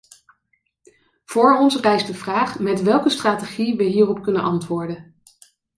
[1.25, 5.13] Voor ons rijst de vraag met welke strategie wij hierop kunnen antwoorden.